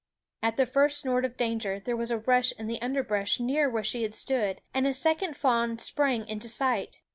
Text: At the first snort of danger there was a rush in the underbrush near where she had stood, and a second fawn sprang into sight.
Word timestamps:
At 0.41 0.57
the 0.57 0.65
first 0.65 0.99
snort 1.01 1.25
of 1.25 1.37
danger 1.37 1.79
there 1.79 1.95
was 1.95 2.09
a 2.09 2.17
rush 2.17 2.53
in 2.57 2.65
the 2.65 2.81
underbrush 2.81 3.39
near 3.39 3.69
where 3.69 3.83
she 3.83 4.01
had 4.01 4.15
stood, 4.15 4.59
and 4.73 4.87
a 4.87 4.93
second 4.93 5.37
fawn 5.37 5.77
sprang 5.77 6.27
into 6.27 6.49
sight. 6.49 7.01